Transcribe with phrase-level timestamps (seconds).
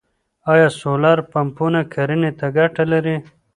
[0.51, 3.15] آیا سولر پمپونه کرنې ته ګټه لري؟